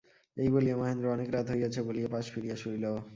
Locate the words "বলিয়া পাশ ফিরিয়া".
1.87-2.55